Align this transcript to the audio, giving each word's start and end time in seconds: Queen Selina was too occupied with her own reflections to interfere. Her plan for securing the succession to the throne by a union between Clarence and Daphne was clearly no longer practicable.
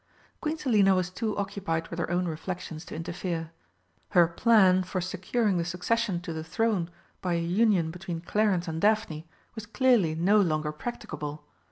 Queen 0.41 0.57
Selina 0.57 0.95
was 0.95 1.11
too 1.11 1.37
occupied 1.37 1.89
with 1.89 1.99
her 1.99 2.09
own 2.09 2.25
reflections 2.27 2.83
to 2.83 2.95
interfere. 2.95 3.51
Her 4.17 4.27
plan 4.27 4.81
for 4.81 4.99
securing 4.99 5.59
the 5.59 5.63
succession 5.63 6.21
to 6.21 6.33
the 6.33 6.43
throne 6.43 6.89
by 7.21 7.35
a 7.35 7.43
union 7.45 7.91
between 7.91 8.21
Clarence 8.21 8.67
and 8.67 8.81
Daphne 8.81 9.29
was 9.53 9.67
clearly 9.67 10.15
no 10.15 10.41
longer 10.41 10.71
practicable. 10.71 11.45